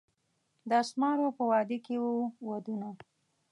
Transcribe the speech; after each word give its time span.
د 0.69 0.71
اسمارو 0.83 1.27
په 1.37 1.43
وادي 1.51 1.77
کښي 1.85 1.97
وو 2.01 2.15
ودونه 2.49 2.89